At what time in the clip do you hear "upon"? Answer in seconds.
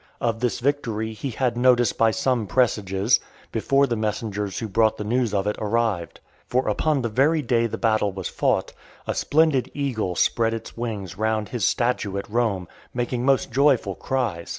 6.67-7.03